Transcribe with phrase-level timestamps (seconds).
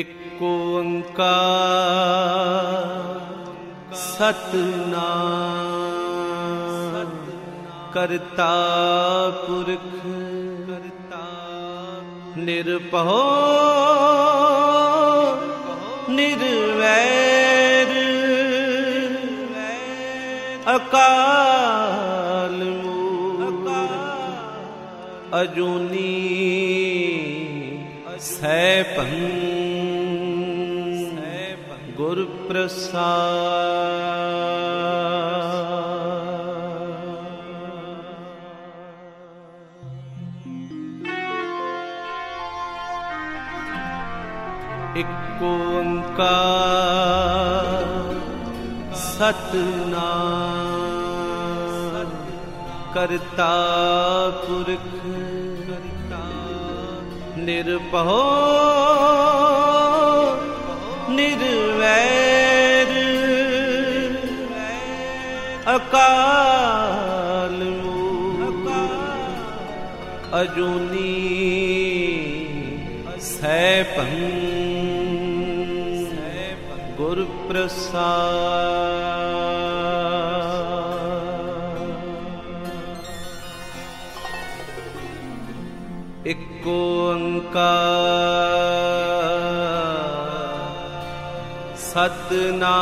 [0.00, 0.08] एक
[4.00, 5.10] सतना
[7.94, 8.48] करता
[9.44, 9.86] पुरख
[10.68, 11.22] करता
[12.46, 13.22] निरपहो
[16.18, 17.94] निर्वैर
[20.76, 22.60] अकाल
[25.40, 26.12] अजूनी
[28.28, 29.65] सैपन
[31.98, 32.18] गुर
[45.00, 46.34] एक ओंकार
[49.02, 50.66] सतनाम
[52.94, 53.50] करता
[54.44, 54.86] पुरख
[55.68, 56.22] करता
[57.46, 58.20] निरपहो
[61.16, 61.55] निर
[65.76, 67.58] अकाल
[70.40, 71.16] अजूनी
[73.26, 74.14] सैपं
[76.98, 78.24] गुरुप्रसाद।
[86.32, 87.74] इको अंका
[91.82, 92.76] सतना